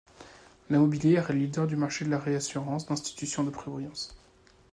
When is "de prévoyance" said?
3.43-4.15